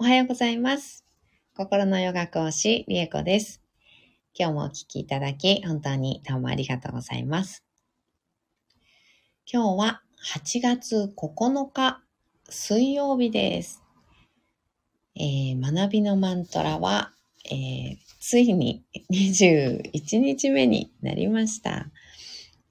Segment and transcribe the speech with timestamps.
[0.00, 1.04] おはようございます。
[1.56, 3.60] 心のヨガ講師、りえこです。
[4.32, 7.64] 今日もお聞きいただき、本当にどうもありがとうございます。
[9.52, 10.02] 今日は
[10.36, 12.00] 8月9日、
[12.48, 13.82] 水曜日です。
[15.16, 17.12] えー学びのマントラは、
[17.50, 21.90] えーついに21日目になりました。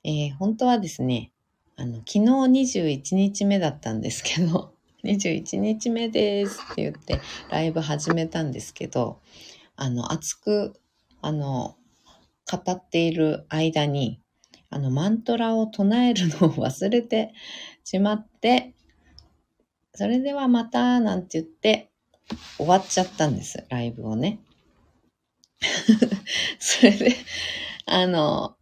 [0.06, 1.34] えー本当はですね、
[1.76, 9.22] あの、昨日21日目だったんですけど、21日目ですって言ってライブ始めたんですけど、
[9.76, 10.74] あの、熱く、
[11.22, 11.78] あの、
[12.50, 14.20] 語っている間に、
[14.70, 17.34] あの、マントラを唱えるのを忘れて
[17.84, 18.74] しまって、
[19.94, 21.92] それではまた、なんて言って、
[22.58, 24.40] 終わっちゃったんです、ライブをね。
[26.60, 27.16] それで、
[27.86, 28.57] あの、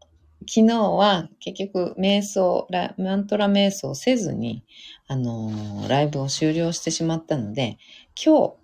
[0.48, 2.68] 昨日は結局瞑想、
[2.98, 4.64] マントラ瞑想せずに、
[5.08, 7.78] あのーライブを終了してしまったので、
[8.24, 8.56] 今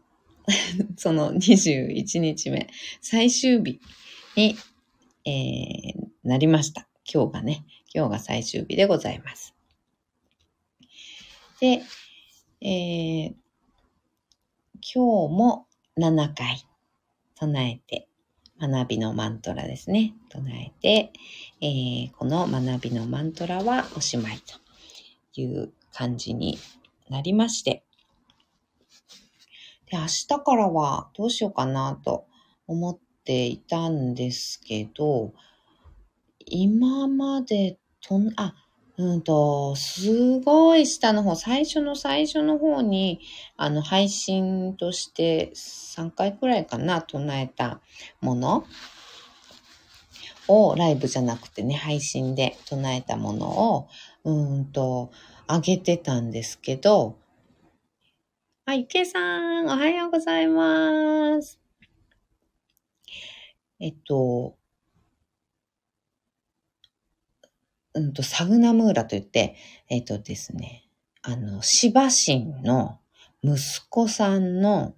[0.47, 2.67] 日、 その21日目、
[3.01, 3.79] 最終日
[4.35, 4.55] に、
[5.25, 6.87] えーなりました。
[7.11, 9.55] 今日がね、今日が最終日でございます。
[11.59, 11.81] で、
[12.61, 13.33] えー
[14.83, 16.65] 今日も7回
[17.35, 18.07] 唱えて、
[18.67, 20.13] 学びのマントラですね。
[20.29, 21.11] 唱えて、
[21.61, 26.59] えーこの学びのマントラはおしまいという感じに
[27.09, 27.83] なりまして。
[29.89, 32.27] で、明日からはどうしようかなと
[32.67, 35.33] 思っていたんですけど、
[36.45, 38.53] 今までとん、あ、
[38.97, 41.23] うんと、すごい下の。
[41.23, 43.21] 方、最初の最初の方に、
[43.57, 47.81] あの、配信として3回くらいかな、唱えた
[48.19, 48.65] もの。
[50.47, 53.87] をライブじゃなくてね、配信で唱えたものを、
[54.25, 54.31] う
[54.61, 55.11] んと、
[55.47, 57.17] あげてたんですけど、
[58.65, 61.59] あ、ゆけさん、おはようございます。
[63.79, 64.55] えっと、
[67.93, 69.55] うんと、サグナムーラといって、
[69.89, 70.85] えっとですね、
[71.21, 72.99] あの、シバ神の
[73.43, 74.95] 息子さんの、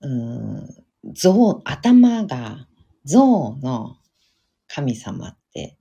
[0.00, 0.68] うん、
[1.12, 2.68] 象、頭が
[3.04, 3.96] 象の
[4.68, 5.76] 神様って、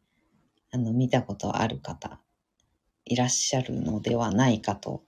[0.71, 2.19] あの、見たことある方、
[3.05, 5.03] いらっしゃるのではないかと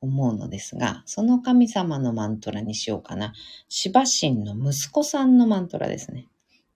[0.00, 3.32] 思うのですが、その神様のマントラにしようかな。
[3.68, 6.28] シバ神の息子さんのマントラですね。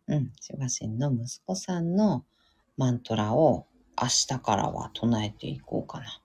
[0.09, 2.25] うん、シバ神の息子さんの
[2.77, 3.67] マントラを
[4.00, 6.21] 明日からは唱えていこうかな。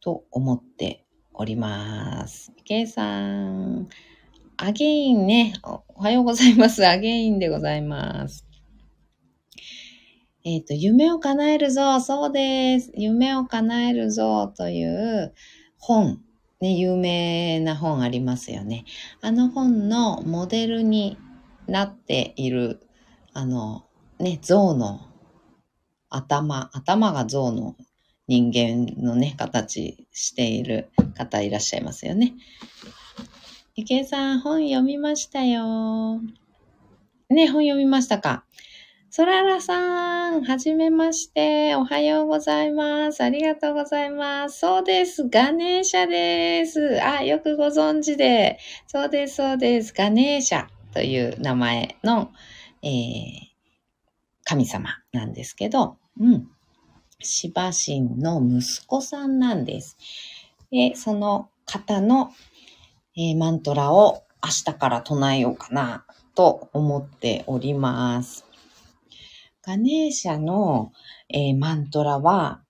[0.00, 2.52] と思っております。
[2.64, 3.88] ケイさん、
[4.56, 5.54] アゲインね。
[5.64, 6.86] おおはようございます。
[6.86, 8.46] アゲインでございます。
[10.44, 12.00] えっ、と、夢を叶えるぞ。
[12.00, 12.92] そうです。
[12.94, 15.32] 夢を叶えるぞという
[15.78, 16.20] 本。
[16.60, 18.84] ね、有名な本ありますよね。
[19.20, 21.18] あの本のモデルに
[21.66, 22.80] なっている、
[23.32, 23.86] あの、
[24.18, 25.00] ね、象の
[26.08, 27.76] 頭、頭が象の
[28.28, 32.34] 人間のね、形している方いらっしゃいますよね。
[33.74, 36.20] 池江さん、本読みましたよ。
[37.30, 38.44] ね、本読みましたか。
[39.14, 41.74] そららさん、はじめまして。
[41.74, 43.22] おはようございます。
[43.22, 44.60] ありがとうございます。
[44.60, 45.28] そうです。
[45.28, 47.02] ガネーシャです。
[47.02, 48.58] あ、よくご存知で。
[48.86, 49.92] そうです、そうです。
[49.92, 52.30] ガネーシャという名前の、
[52.82, 53.52] えー
[54.44, 56.48] 神様なんですけど、うん。
[57.20, 59.96] シバ神の息子さんなんです。
[60.70, 62.32] で、その方の、
[63.16, 66.04] えーマントラを明日から唱えようかな
[66.34, 68.44] と思っております。
[69.64, 70.92] ガネーシャの、
[71.28, 72.62] えーマントラは、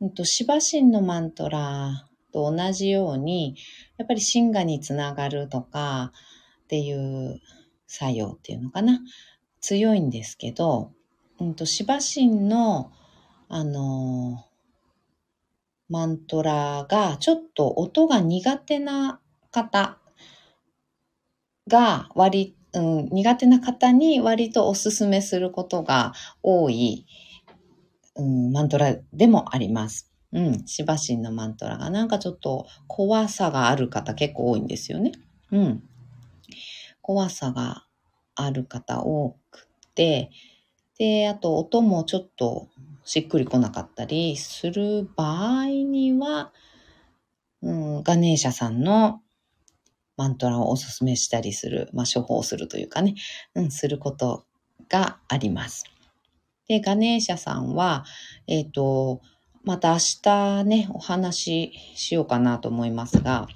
[0.00, 3.56] うんと、シバ神のマントラと同じように、
[3.98, 6.12] やっぱりシンガにつながるとか
[6.64, 7.40] っていう
[7.86, 9.00] 作用っていうのかな。
[9.60, 10.92] 強いんですけど、
[11.40, 12.92] うんと、シバ神の、
[13.48, 14.56] あのー
[15.88, 19.20] マントラがちょっと音が苦手な
[19.50, 19.98] 方
[21.68, 26.12] が割、うん、苦手な方に割とおすすめすることが
[26.42, 27.06] 多い、
[28.16, 30.12] うん、マントラでもあります。
[30.32, 35.12] うん、シバ神のマントラがなんかちょっと怖さがある方結構多いんですよね。
[35.52, 35.82] うん。
[37.06, 37.84] 怖さが
[38.34, 40.32] ある方多くて、
[40.98, 42.66] で、あと音もちょっと
[43.04, 46.52] しっくりこなかったりする場合には、
[47.62, 49.20] うん、ガネーシャさんの
[50.16, 53.14] マントラをおすすめしたりする、まあ、処方するというかね、
[53.54, 54.44] うん、すること
[54.88, 55.84] があります。
[56.66, 58.04] で、ガネーシャさんは、
[58.48, 59.20] えっ、と、
[59.62, 63.46] また明日ね、お話ししようかなと思いますが、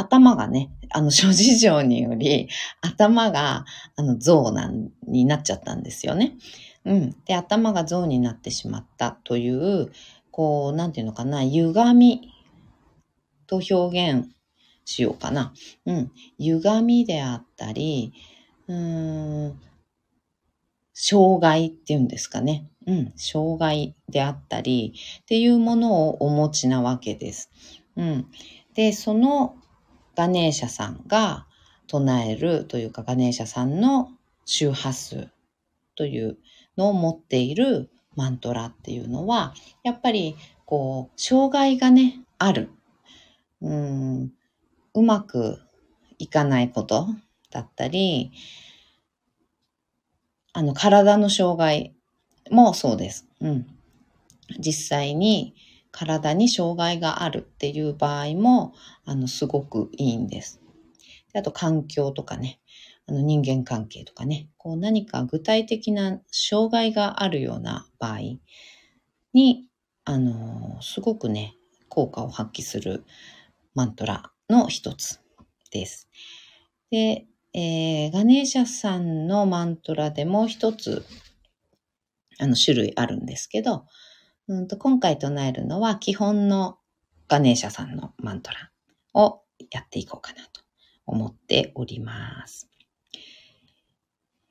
[0.00, 2.48] 頭がね、あの、 諸事情により、
[2.80, 3.64] 頭が、
[3.96, 6.36] あの、象なんになっちゃったんですよね。
[6.84, 7.16] うん。
[7.24, 9.90] で、頭が象になってしまったという、
[10.30, 12.32] こう、なんていうのかな、歪み
[13.46, 14.28] と表現
[14.84, 15.52] しようかな。
[15.86, 16.12] うん。
[16.38, 18.12] 歪みであったり、
[18.68, 19.60] うーん、
[20.94, 22.68] 障害っていうんですかね。
[22.86, 23.12] うん。
[23.16, 27.50] 障害であったりっていうものをお持ちなわけです。
[27.96, 28.26] うん。
[28.74, 29.56] で、その
[30.20, 31.46] ガネーシャさんが
[31.86, 34.10] 唱えるというか、ガネーシャさんの
[34.44, 35.28] 周波数
[35.96, 36.36] という
[36.76, 40.36] のを持っているマントラっていうのは、やっぱり、
[40.66, 42.68] こう、障害がね、ある。
[43.62, 44.32] うん、
[44.92, 45.58] うまく
[46.18, 47.06] いかないこと
[47.50, 48.30] だったり、
[50.52, 51.94] あの、体の障害
[52.50, 53.26] もそうです。
[53.40, 53.66] うん。
[54.58, 55.54] 実際に
[55.92, 60.60] 体に障害があるっていう場合も、あの、すごくいいんです。
[61.32, 62.60] であと、環境とかね、
[63.06, 68.18] あの、人間関係とかね、こう何か具体的な障害があるような場合
[69.32, 69.68] に、
[70.04, 71.56] あの、すごくね、
[71.88, 73.04] 効果を発揮する
[73.74, 75.20] マントラの一つ
[75.70, 76.08] です。
[76.90, 81.04] で、えー、ガネーシャさんのマントラでも一つ、
[82.38, 83.86] あの、種類あるんですけど、
[84.50, 86.76] うんと今回唱えるのは基本の
[87.28, 88.72] ガネーシャさんのマントラ
[89.14, 90.62] をやっていこうかなと
[91.06, 92.68] 思っております。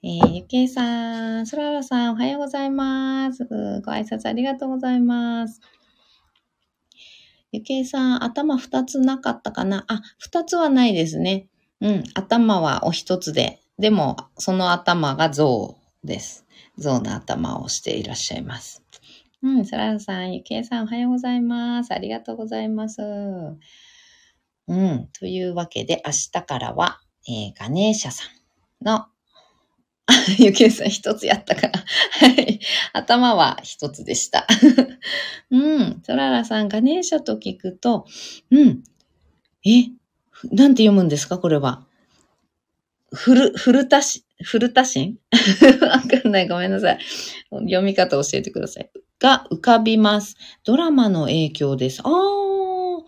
[0.02, 3.44] えー、ゆけいさん、そららさん、おはようございます。
[3.44, 5.60] ご挨拶ありがとうございます。
[7.52, 9.84] ゆけいさん、頭二つなかったかな？
[9.90, 11.50] あ、二つはないですね。
[11.82, 13.60] うん、頭はお一つで。
[13.78, 15.76] でも、その頭が象
[16.06, 16.46] です。
[16.78, 18.82] 象の頭をしていらっしゃいます。
[19.42, 21.94] うん、そららさん、ゆきえさん、おはようございます。
[21.94, 23.02] ありがとうございます。
[23.02, 28.26] うん、というわけで、明日からは、えー、ガネーシャさ
[28.82, 29.06] んの
[30.38, 31.84] ゆきえさん一つやったから。
[32.20, 32.60] はい。
[32.94, 34.46] 頭は一つでした。
[35.52, 36.02] うん。
[36.04, 38.06] そららさん、ガネーシャと聞くと、
[38.52, 38.84] うん。
[39.66, 39.86] え
[40.52, 41.86] なんて読むんですかこれは。
[43.14, 45.18] ふる、ふるたし、ふるたしん？
[45.82, 46.48] わかんない。
[46.48, 47.00] ごめんなさい。
[47.52, 48.90] 読み方教えてください。
[49.20, 50.38] が浮かびます。
[50.64, 52.02] ドラマの影響です。
[52.04, 53.04] あー。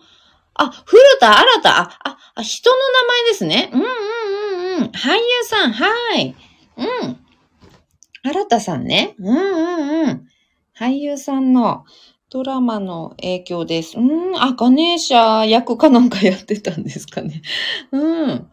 [0.54, 1.80] あ、古田新た。
[1.80, 3.70] あ、あ、人の名前ですね。
[3.72, 4.90] うんうんうんうん。
[4.90, 6.36] 俳優さん、はい。
[6.76, 7.18] うん。
[8.22, 9.14] 新田さんね。
[9.18, 10.28] うんうんうん。
[10.78, 11.84] 俳優さんの
[12.30, 13.98] ドラマの影響です。
[13.98, 17.42] うん、あ、ガネーシャ役かなんかやってたんですかね。
[17.90, 18.48] うん。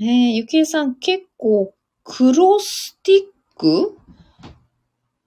[0.00, 3.22] えー、ゆきえさん結構クロスティッ
[3.56, 3.96] ク？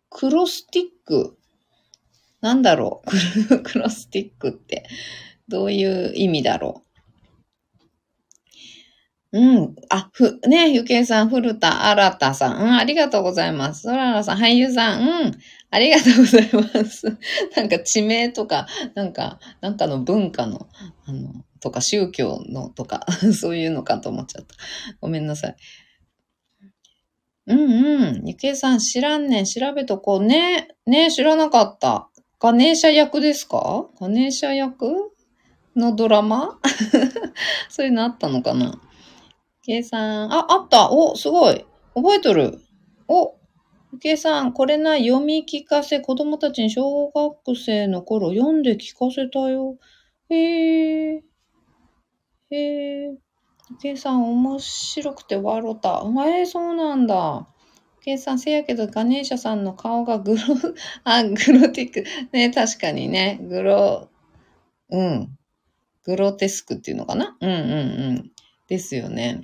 [0.09, 1.37] クロスティック？
[2.41, 3.01] なんだろ
[3.49, 3.59] う？
[3.63, 4.87] クロスティックって
[5.47, 6.87] どういう意味だろう？
[9.33, 9.75] うん。
[9.89, 12.63] あ、ふ、ね、ゆけいさん、古田新さん。
[12.63, 13.81] うん、ありがとうございます。
[13.81, 15.01] そららさん、俳優さん。
[15.01, 15.31] うん。
[15.69, 17.05] ありがとうございます。
[17.57, 20.69] なんか地名とか、なんか、なんかの文化の、
[21.05, 23.05] あの、とか宗教のとか、
[23.37, 24.55] そういうのかと思っちゃった。
[25.01, 25.55] ごめんなさい。
[27.47, 28.27] うんうん。
[28.27, 29.45] ゆけいさん、知らんねん。
[29.45, 30.23] 調べとこう。
[30.23, 32.09] ね、ね、知らなかった。
[32.39, 33.87] ガネーシャ役ですか？
[33.99, 35.11] ガネーシャ役
[35.75, 36.59] のドラマ？
[37.69, 38.79] そういうのあったのかな？
[39.63, 40.91] 計算、あ、あった。
[40.91, 41.65] お、すごい。
[41.95, 42.59] 覚えとる。
[43.07, 43.35] お、
[44.01, 49.77] 計算、これな、読み聞かせ、子供たちに小学生の頃読んで聞かせたよ。
[50.29, 51.23] へえ。
[52.51, 53.17] へえ。
[53.81, 56.01] 計算、面白くて笑った。
[56.03, 57.47] えー、そうなんだ。
[58.01, 60.41] 計算せやけど、ガネーシャさんの顔が グロ、
[61.03, 62.05] あ、グロティック。
[62.31, 64.09] ね、確かにね、グロ、
[64.89, 65.37] うん。
[66.03, 67.35] グロテスクっていうのかな？
[67.41, 68.31] うんうんうん。
[68.67, 69.41] ですよね。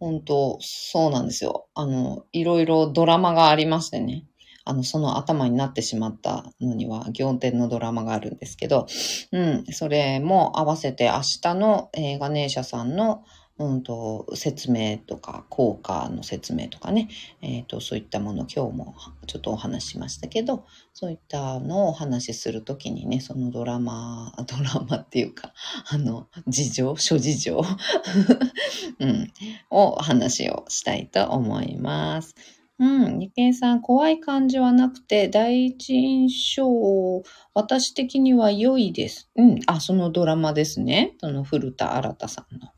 [0.00, 1.68] 本当そうなんですよ。
[1.74, 4.24] あの、いろいろドラマがありましてね。
[4.64, 8.86] あの、その頭になってしまったのには、仰天のドラマがあるんですけど、
[9.32, 13.24] うん、それも合わせて明日の、えー、ガネーシャさんの
[13.58, 17.08] うんと、説明とか、効果の説明とかね、
[17.42, 18.94] えっ、ー、と、そういったもの、今日も
[19.26, 20.64] ちょっとお話ししましたけど、
[20.94, 25.52] そういったのをお話しするときにね、そのドラマ、 ドラマっていうか、
[25.90, 27.62] あの、事情、諸事情、
[28.98, 29.32] うん、
[29.70, 32.34] を話をしたいと思います。
[32.78, 37.22] うん、二軒さん、怖い感じはなくて、第一印象、
[37.54, 39.30] 私的には良いです。
[39.36, 41.14] うん、あ、そのドラマですね。
[41.18, 42.68] その古田新太さんの。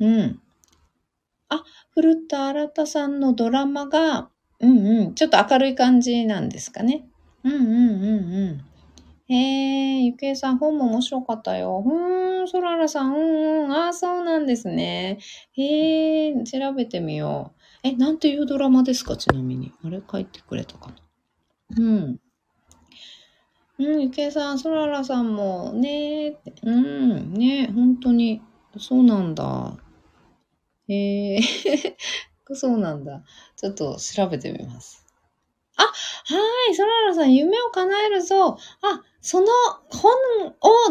[0.00, 0.40] うん。
[1.48, 4.30] あ、古田新太さんのドラマが、
[4.60, 7.04] うんうん、ちょっと明るい感じなんですかね。
[7.44, 8.72] うんうんうんうん。
[9.28, 11.82] へえ、ゆけいさん、本も面白かったよ。
[11.84, 15.18] うーん、そららさん、うんうん、ああ、そうなんですね。
[15.52, 17.61] へえ、調べてみよう。
[17.84, 19.16] え、なんていうドラマですか？
[19.16, 19.72] ちなみに。
[19.84, 20.96] あれ書いてくれたかな？
[21.78, 22.20] うん。
[23.78, 26.36] うん、ゆけいさん、そららさんも、ね。
[26.62, 28.42] うん、ね本当に。
[28.78, 29.76] そうなんだ。
[30.88, 31.40] へえ
[32.54, 33.22] そうなんだ。
[33.56, 35.04] ちょっと調べてみます。
[35.76, 35.90] あ、は
[36.70, 38.58] い、そららさん、夢を叶えるぞ。
[38.82, 39.46] あ、その
[39.90, 40.12] 本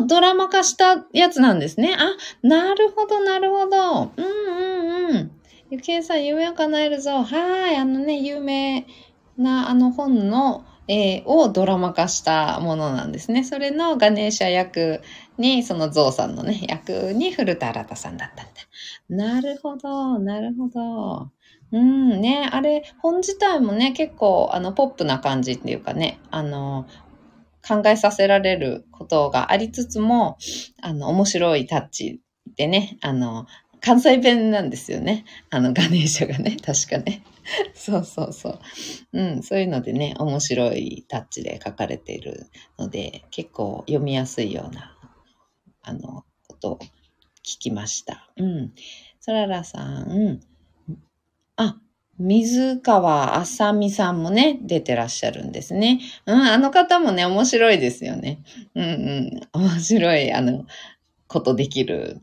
[0.01, 1.95] をドラマ化したやつなんですね。
[1.97, 4.11] あ、なるほど、なるほど。
[4.17, 5.40] うんうんうん。
[5.71, 7.23] ゆきえさん、夢を叶えるぞ。
[7.23, 8.85] はい、あのね、有名
[9.37, 13.45] なあの本の、えー、をドラマ化したものなんですね。
[13.45, 14.99] それのガネーシャ役
[15.37, 19.33] に、そのゾウさんのね、役に古田新太さんだったんだ。
[19.33, 21.31] なるほど、なるほど。
[21.71, 26.85] うんね、あれ、本自体もね、結構、あの、ポップな感じっていうかね、あの、
[27.65, 30.37] 考えさせられることがありつつも、
[30.81, 32.19] あの、面白いタッチ
[32.57, 33.45] でね、あの、
[33.81, 35.25] 関西弁なんですよね。
[35.49, 37.23] あの、ガネーシャがね、確かね。
[37.73, 38.59] そうそうそう。
[39.13, 42.47] うん、そういうのでね、面白いタッチで書かれている
[42.77, 44.95] ので、結構読みやすいような、
[45.81, 46.79] あの、ことを
[47.43, 48.31] 聞きました。
[48.37, 48.73] うん。
[49.19, 50.39] そららさん、うん。
[51.55, 51.77] あ、
[52.19, 55.99] 水川あさみさんもね、出てらっしゃるんですね。
[56.27, 58.43] うん、あの方もね、面白いですよね。
[58.75, 59.61] うんうん。
[59.63, 60.65] 面白い、あの、
[61.27, 62.21] ことできる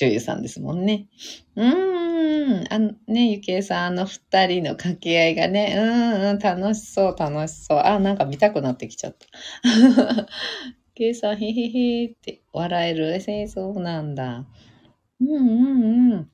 [0.00, 1.08] 女優さんですもんね。
[1.56, 2.72] うーん。
[2.72, 7.78] あのね、ゆきえさん、あの二人の掛け合いがね、うんうん、楽しそう、楽しそう。
[7.78, 9.26] あ、なんか見たくなってきちゃった。
[9.62, 13.14] ゆきえさん、へへへって笑える。
[13.14, 14.46] え、そうなんだ。
[15.20, 16.30] うんうんうん。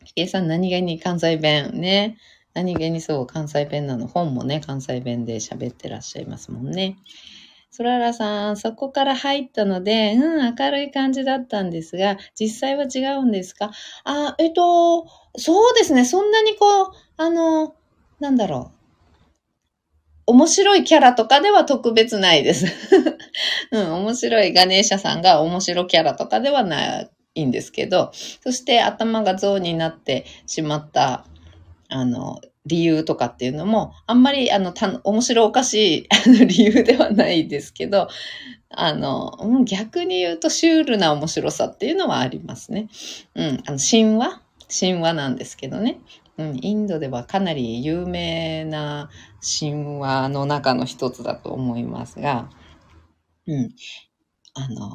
[0.00, 2.16] ゆきえさん、何気に関西弁ね。
[2.54, 4.06] 何気にそう、関西弁なの。
[4.06, 6.96] 本もね、関西弁で喋ってらっしゃいますもんね。
[7.70, 13.70] そららさん、そこから入ったので、うん、明るい感じだったんですが、実際は違うんですか？
[14.04, 16.04] あ、えっと、そうですね。
[16.04, 16.86] そんなにこう、
[17.16, 17.74] あの、
[18.18, 18.76] なんだろう。
[20.26, 22.66] 面白いキャラとかでは特別ないです。
[23.72, 28.10] うん、面白いガネーシャさんが面白キャラとかではないんですけど、
[28.42, 31.24] そして頭が象になってしまった、
[31.88, 36.08] あの、理由とかっていうのも、あんまり、あの、た、面白おかしい
[36.46, 38.08] 理由ではないですけど、
[38.68, 42.88] あの、逆に言うとシュールな面白さっていうのはありますね。
[43.34, 44.42] うん、あの、神話？
[44.68, 45.98] 神話なんですけどね。
[46.38, 49.10] うん、インドではかなり有名な
[49.58, 52.48] 神話の中の一つだと思いますが、
[53.46, 53.70] うん、
[54.54, 54.90] あの、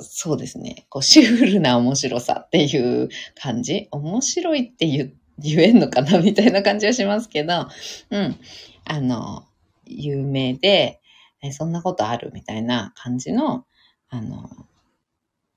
[0.00, 0.86] そうですね。
[0.88, 3.88] こう、シュールな面白さっていう感じ？
[3.90, 7.68] 面白いって言って、言えんのかなみたいな感じはしますけど、
[8.10, 8.36] うん。
[8.84, 9.44] あの、
[9.86, 11.00] 有名で、
[11.42, 13.66] えそんなことあるみたいな感じの、
[14.08, 14.48] あの、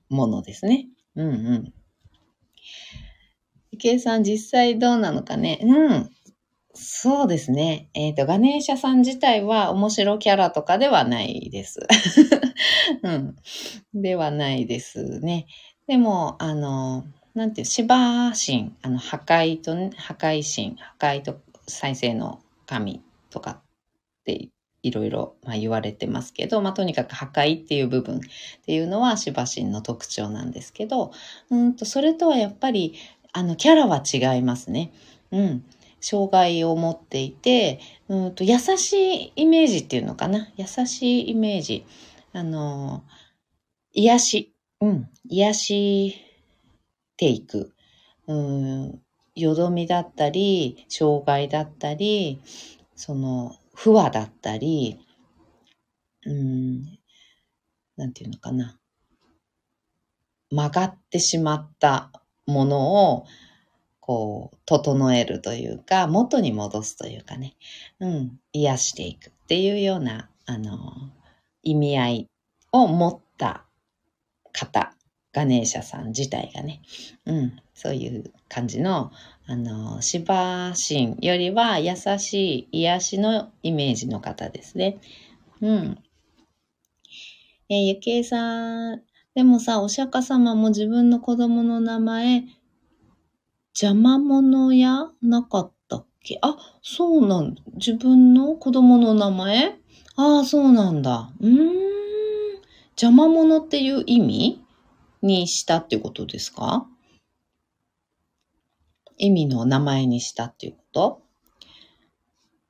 [0.08, 0.88] ものですね。
[1.14, 1.72] うんうん。
[3.70, 5.60] 池江さん実際どうなのかね。
[5.62, 6.10] うん。
[6.74, 7.90] そうですね。
[7.94, 11.80] えっ、ー、と、ガネーシャさん自体は面白キャラとかではないです。
[13.02, 13.36] うん。
[13.94, 15.46] ではないですね。
[15.86, 17.04] でも、あの、
[17.34, 23.60] なんていう、シバ神、あの、破壊と、ね、破壊神、破壊と再生の神とかっ
[24.24, 24.48] て
[24.82, 28.20] いろいろ、まあ、言われてますけど、まあ、とにかく破壊っていう部分っ
[28.64, 31.12] ていうのはシバ神の特徴なんですけど、
[31.50, 32.94] うんと、それとはやっぱり、
[33.32, 34.92] あの、キャラは違いますね。
[35.30, 35.64] うん。
[36.00, 40.48] 障害を持っていて、うんと、優しいイメージっていうのかな。
[40.56, 41.84] 優しいイメージ。
[42.32, 43.02] あの、
[43.92, 44.54] 癒し。
[44.80, 45.08] うん。
[45.28, 46.27] 癒し
[47.18, 47.74] ていく。
[48.26, 49.02] うん、
[49.34, 52.40] よどみだったり、障害だったり、
[52.94, 54.98] その、不和だったり、
[56.24, 56.82] うん、
[57.96, 58.78] なんていうのかな。
[60.50, 62.10] 曲がってしまった
[62.46, 63.26] ものを、
[64.00, 67.56] こう、整えるというか、元に戻すというかね、
[68.00, 70.78] うん、癒していくっていうような、あの、
[71.62, 72.30] 意味合い
[72.72, 73.66] を持った
[74.52, 74.94] 方
[75.38, 76.82] ガネーシャさん自体がね、
[77.24, 79.12] うん、そういう感じの、
[79.46, 84.98] あの、シバ神よりは優しい癒しのイメージの方ですね。
[85.60, 85.98] うん。
[87.68, 89.02] えー、ゆきえさん、
[89.36, 92.42] でもさ、お釈迦様も自分の子供の名前、
[93.80, 96.40] 邪魔者やなかったっけ？
[96.42, 97.62] あ、そうなんだ。
[97.74, 99.76] 自分の子供の名前？
[100.16, 101.30] ああ、そうなんだ。
[101.38, 101.58] うーん。
[103.00, 104.64] 邪魔者っていう意味？
[105.22, 106.86] にしたっていうことですか？
[109.16, 111.22] 意味の名前にしたっていうこと？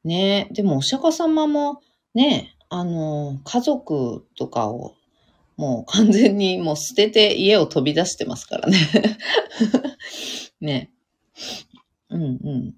[0.04, 0.54] ねえ。
[0.54, 1.82] でもお釈迦様も
[2.14, 4.94] ね、あの、家族とかを
[5.56, 8.78] もう完全にもう捨てて家を飛び出してますからね。
[10.60, 10.90] ね。
[12.10, 12.74] うんうん。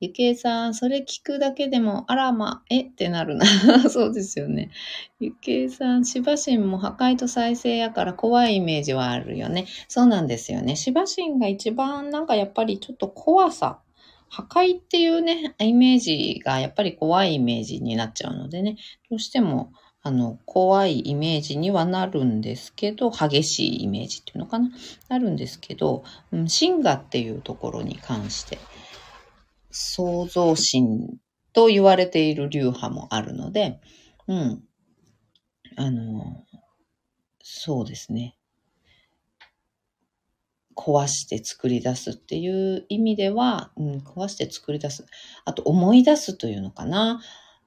[0.00, 3.46] ゆけいさん、それ聞くだけでも、あらま、えってなるな。
[3.90, 4.70] そうですよね。
[5.18, 9.66] ゆけいさん、シバシンも破壊と再生やから怖いイメージはあるよね。
[9.88, 10.76] そうなんですよね。
[10.76, 13.80] シバシンが一番なんかやっぱりちょっと怖さ、
[14.28, 18.76] 破壊っていうね、イメージがやっぱり怖いイメージになっちゃうのでね、
[19.10, 24.70] どうしても、あの、怖いイメージにはなるんですけど、激しいイメージっていうのかな
[25.08, 28.58] なるんですけど、うん、シンガっていうところに関して、
[29.70, 31.18] 創造心
[31.52, 33.80] と言われている流派もあるので、
[34.26, 34.62] うん。
[35.76, 36.44] あの、
[37.42, 38.36] そうですね。
[40.76, 45.04] 壊して作り出すっていう意味では、うん、壊して作り出す。
[45.44, 47.20] あと思い出すというのかな。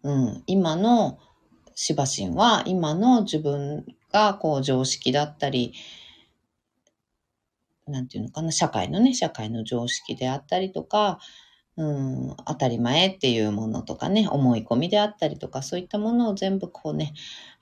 [0.04, 1.20] うん、今の
[1.76, 5.74] しばしんは今の自分がこう常識だったり、
[7.88, 11.20] なんていうのかな、社会のね、社会の常識であったりとか、
[11.78, 17.14] うん、当たり前っていうものとかね、思い込みであったりとか、そういったものを全部こうね、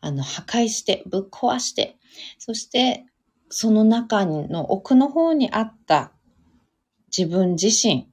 [0.01, 1.97] あの、破壊して、ぶっ壊して、
[2.37, 3.05] そして、
[3.49, 6.11] その中の奥の方にあった
[7.15, 8.09] 自分自身、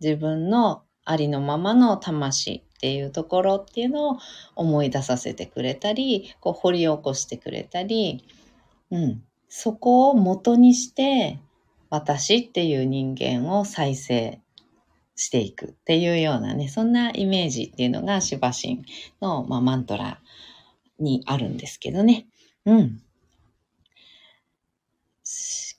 [0.00, 4.18] 自分のありのままの魂っていうところっていうのを
[4.54, 8.24] 思い出させてくれたり、こう掘り起こしてくれたり、
[8.90, 11.38] うん、そこを元にして、
[11.90, 14.41] 私っていう人間を再生
[15.22, 18.84] していくっていうようなね、そんなイメージっていうのがシュバシン
[19.20, 20.20] の、まあ、マントラ
[20.98, 22.26] にあるんですけどね。
[22.66, 23.02] うん。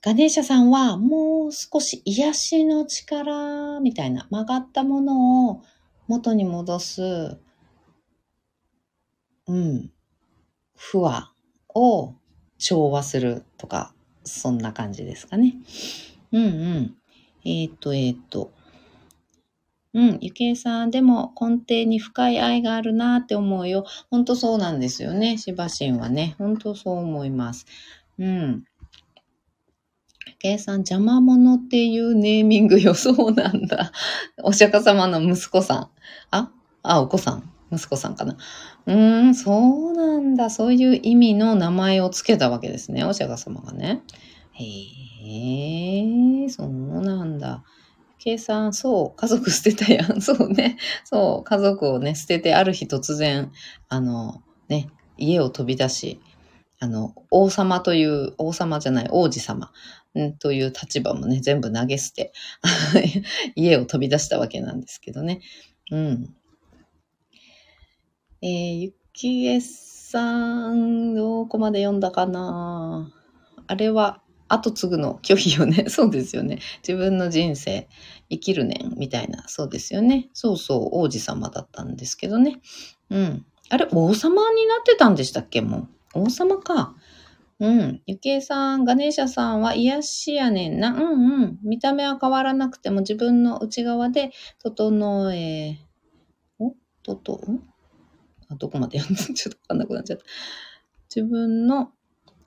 [0.01, 5.61] ガネーシャさんはもう少し癒しの力みたいな曲がったものを
[6.07, 7.37] 元に戻す、
[9.47, 9.91] うん、
[10.75, 11.31] 不和
[11.73, 12.15] を
[12.57, 13.93] 調和するとか、
[14.25, 15.55] そんな感じですかね。
[16.31, 16.97] うんうん。
[17.45, 18.51] えっ、ー、と、えっ、ー、と。
[19.93, 23.85] うん、ゆけいさん、でも根底に深い愛があるなって思うよ。
[24.09, 25.37] ほんとそうなんですよね。
[25.37, 26.35] しばしんはね。
[26.39, 27.67] ほんとそう思います。
[28.17, 28.63] うん。
[30.25, 32.95] ゆけいさん、邪魔者っていうネーミングよ。
[32.95, 33.91] そうなんだ。
[34.41, 35.89] お釈迦様の息子さん。
[36.31, 36.51] あ
[36.81, 37.49] あ、お子さん。
[37.71, 38.35] 息子さんかな。
[38.87, 40.49] うーん、そうなんだ。
[40.49, 43.03] そういう意味の名前をつけたわけですね。
[43.03, 44.01] お釈迦様がね。
[44.53, 46.69] へえ、そう
[47.01, 47.63] なんだ。
[48.23, 50.21] 計算、そう、家族捨てたやん。
[50.23, 50.77] そうね。
[51.03, 53.51] そう、家族をね、捨ててある日突然、
[53.89, 56.21] あの、ね、家を飛び出し、
[56.79, 59.73] あの、王様という、王様じゃない、王子様、
[60.17, 62.31] ん、という立場もね、全部投げ捨て、
[63.57, 65.41] 家を飛び出したわけなんですけどね。
[65.91, 66.33] うん。
[68.41, 73.11] えー、ゆきえさん、どこまで読んだかな？
[73.67, 75.85] あれは、後継ぐの拒否よね。
[75.89, 76.59] そうですよね。
[76.87, 77.87] 自分の人生、
[78.29, 79.43] 生きるねん、みたいな。
[79.47, 80.29] そうですよね。
[80.33, 82.59] そうそう、王子様だったんですけどね。
[83.09, 83.45] うん。
[83.69, 85.61] あれ、王様になってたんでしたっけ？
[85.61, 86.21] もう。
[86.25, 86.95] 王様か。
[87.59, 88.01] うん。
[88.07, 90.89] ゆきえさん、ガネーシャさんは癒しやねんな。
[90.91, 91.59] うんうん。
[91.63, 94.31] 見た目は変わらなくても自分の内側で
[94.63, 95.79] 整え、
[96.59, 96.73] お？
[97.03, 97.63] とと、ん
[98.49, 100.25] あ、どこまで読んだ ちょっとわかんなくなっちゃった。
[101.15, 101.91] 自分の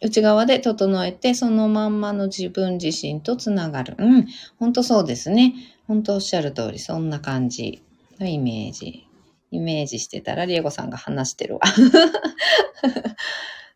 [0.02, 3.94] 内側で整えて、そのまんまの自分自身とつながる。
[3.98, 4.26] うん。
[4.58, 5.54] ほんとそうですね。
[5.86, 7.82] ほんとおっしゃる通り、そんな感じ
[8.18, 9.06] のイメージ。
[9.50, 11.60] イメージしてたら、リエゴさんが話してるわ。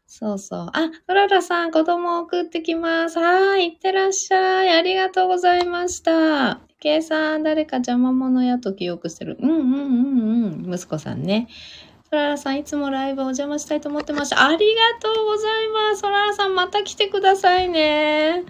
[0.06, 0.68] そうそう。
[0.72, 3.18] あ、トララさん、子供送ってきます。
[3.18, 4.70] はい、いってらっしゃい。
[4.70, 6.60] ありがとうございました。
[6.80, 9.38] ケイさん、誰か邪魔者やと記憶してる。
[9.40, 10.74] うんうんうんうん。
[10.74, 11.48] 息子さんね。
[12.12, 14.44] ソララさん、いつもライブお邪魔したいと思ってました。
[14.44, 16.00] ありがとうございます。
[16.00, 18.42] ソララさん、また来てくださいね。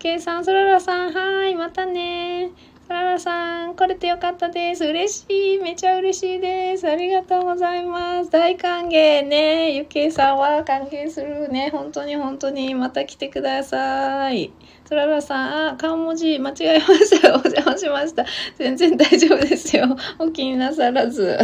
[0.00, 2.50] ケイさん、ソララさん、はい、またね。
[2.88, 4.84] ソララさん、来れてよかったです。
[4.84, 5.58] 嬉しい。
[5.58, 6.90] めちゃ嬉しいです。
[6.90, 8.30] ありがとうございます。
[8.30, 9.76] 大歓迎ね。
[9.76, 11.70] ゆけいさんは歓迎するね。
[11.70, 14.50] 本当に本当に、また来てください。
[14.84, 17.28] つららさん、あ、顔文字間違えました。
[17.34, 18.26] お邪魔しました。
[18.56, 19.96] 全然大丈夫ですよ。
[20.18, 21.38] お気になさらず。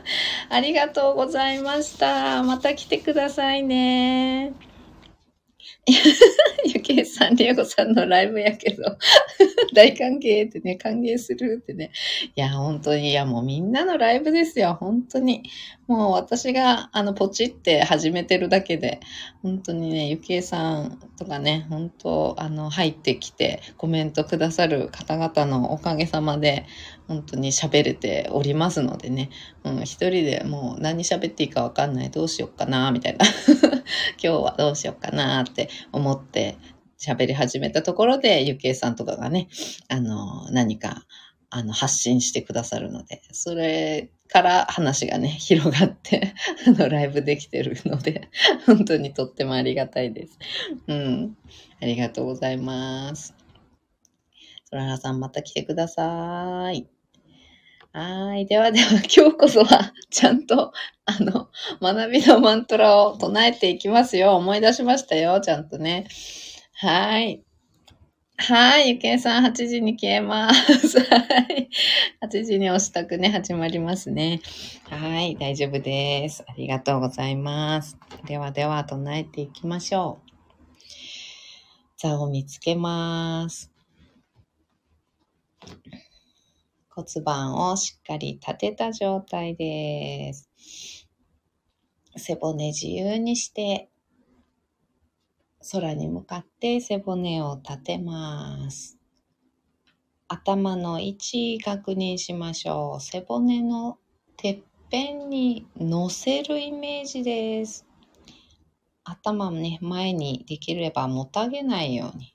[0.48, 2.42] ありがとうございました。
[2.42, 4.54] また来てくださいね。
[6.64, 8.82] ゆけいさん、りえこさんのライブやけど、
[9.72, 11.92] 大歓迎ってね、歓迎するってね。
[12.34, 15.44] いや、本当に、いや、もうみんなのライブですよ、本当に。
[15.86, 18.98] もう私が、あの、ポチって始めてるだけで、
[19.42, 26.66] 本当にね、ゆけいさんとかね、本当、あの、入ってきてコメントくださる方々のおかげさまで、
[27.08, 29.30] 本当に喋れておりますのでね、
[29.64, 33.24] うん、一人でもう何喋っていいかわかんない、どうしよっかな、みたいな。
[34.20, 36.56] 今日はどうしよっかなって思って
[36.98, 39.48] 喋り始めたところで、ゆきえさんとかがね、
[39.88, 41.04] あの、何か、
[41.50, 46.34] あの、発信してくださるので、それから話がね、広がって、
[46.66, 48.28] あの、ライブできてるので、
[48.66, 50.38] 本当にとってもありがたいです。
[50.88, 51.36] うん。
[51.80, 53.34] ありがとうございます。
[54.64, 56.95] そららさんまた来てください。
[57.96, 58.44] はい。
[58.44, 60.74] ではでは、今日こそは、ちゃんと、
[61.06, 61.48] あの、
[61.80, 64.36] 学びのマントラを唱えていきますよ。
[64.36, 65.40] 思い出しましたよ。
[65.40, 66.06] ちゃんとね。
[66.74, 67.42] はい。
[68.36, 68.90] はい。
[68.90, 71.00] ゆけいさん、8時に消えます。
[71.08, 71.16] は
[71.48, 71.70] い。
[72.22, 74.42] 8時に押したくね、始まりますね。
[74.90, 75.34] はい。
[75.36, 76.44] 大丈夫です。
[76.46, 77.96] ありがとうございます。
[78.26, 80.30] ではでは、唱えていきましょう。
[81.96, 83.72] 座を見つけます。
[86.96, 90.48] 骨盤をしっかり立てた状態です。
[92.16, 93.90] 背骨自由にして
[95.70, 98.98] 空に向かって背骨を立てます。
[100.26, 103.00] 頭の位置確認しましょう。
[103.02, 103.98] 背骨の
[104.38, 107.84] てっぺんに乗せるイメージです。
[109.04, 112.34] 頭もね、前にできればもたげないように。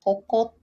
[0.00, 0.54] ポコ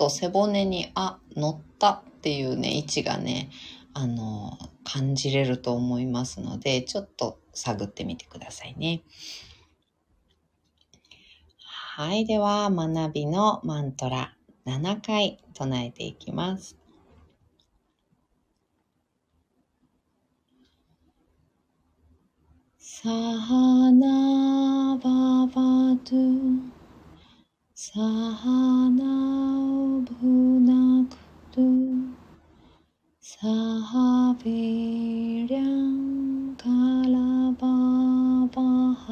[0.00, 3.50] と背骨に、あ、乗ったっていうね、位置がね、
[3.92, 9.02] あの、感じれると思いますので、ちょっと探ってみてくださいね。
[11.66, 12.24] はい。
[12.24, 14.34] では、学びのマントラ
[14.64, 16.78] 7回唱えていきます。
[22.78, 26.79] サハナババドゥ
[27.82, 28.42] सः
[28.96, 28.98] न
[30.08, 31.64] भुनखतु
[33.30, 33.94] वीर्यं
[34.42, 35.70] पीरं
[36.62, 39.06] कालापाः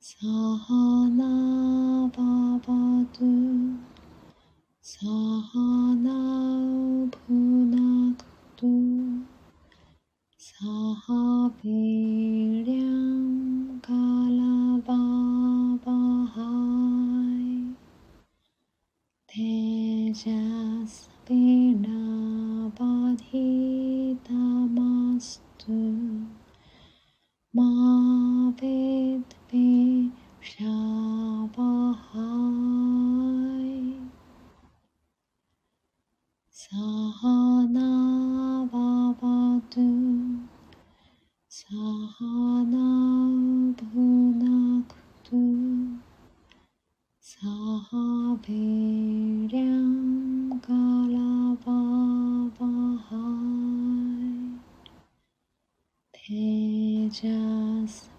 [0.09, 0.25] 刹
[1.15, 1.38] 那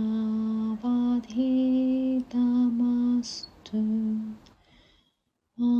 [5.61, 5.73] मा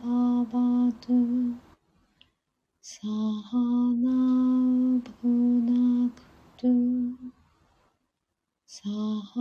[0.04, 1.20] भवतु
[2.94, 4.18] सहना
[5.10, 6.74] भुनक्तु
[8.88, 9.34] सः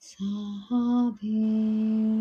[0.00, 2.17] Sahabir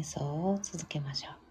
[0.00, 1.49] 瞑想を続けましょう。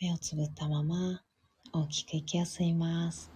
[0.00, 1.20] 目をつぶったまま
[1.74, 3.30] 大きく息を吸います。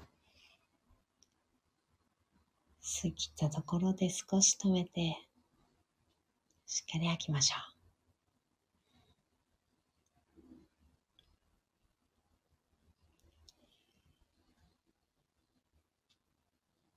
[2.82, 5.14] 吸い切ったところで少し止めて、
[6.64, 7.74] しっかり吐きましょう。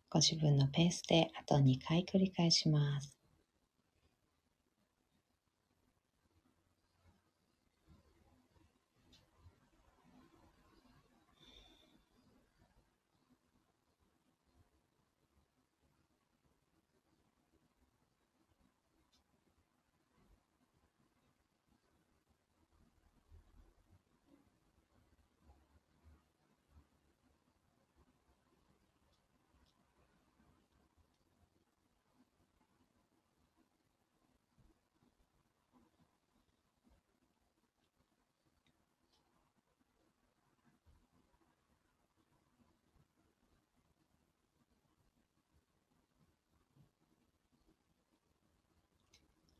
[0.09, 3.16] ご自分のペースであと2回繰り返します。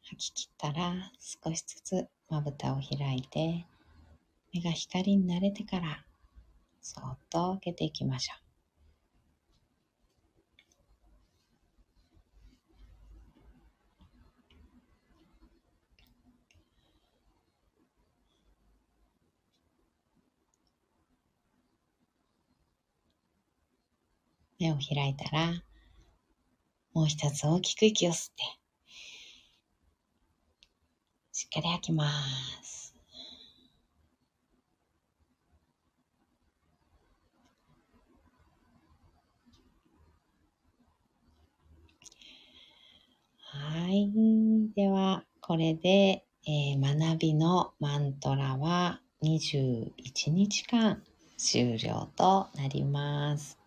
[0.10, 3.66] 吐き切ったら少しずつまぶたを開いて
[4.54, 6.04] 目が光に慣れてから
[6.82, 8.48] そっと開けていきましょう。
[24.60, 25.62] 目を開いたら、
[26.94, 28.44] もう一つ大きく息を吸って、
[31.38, 32.10] しっかり吐きま
[32.64, 32.96] す。
[43.40, 44.12] はい。
[44.76, 51.04] では、これで、えー、学びのマントラは21日間
[51.38, 53.60] 終了となります。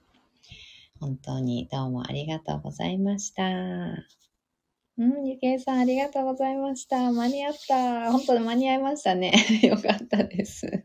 [0.98, 4.19] 本当にどうもありがとうございました。
[5.00, 7.10] うん、ゆけいさんありがとうございました。
[7.10, 8.12] 間に合った。
[8.12, 9.32] 本当に間に合いましたね。
[9.64, 10.84] よかったです。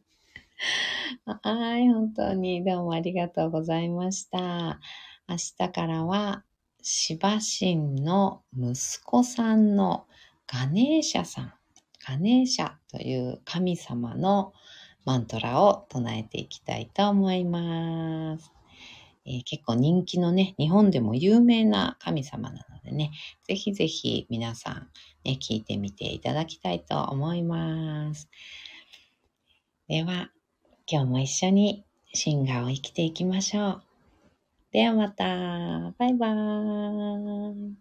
[1.25, 4.79] はい、本当にどうもありがとうございました。
[5.27, 6.45] 明日からは、
[6.81, 10.05] シバシンの息子さんの
[10.47, 11.53] ガネーシャさん、
[12.07, 14.53] ガネーシャという神様の
[15.03, 18.54] マントラを唱えていきたいと思います。
[19.25, 23.11] えー、結構人気のね、日本でも有名な神様なのでね、
[23.47, 24.89] ぜひぜひ皆さん
[25.23, 28.29] ね、聞いてみていただきたいと思います。
[29.87, 30.31] では、
[30.87, 31.83] 今日も一緒に
[32.13, 33.83] シンガーを生きていきましょう。
[34.71, 35.25] ではまた。
[35.97, 37.75] バイバーイ。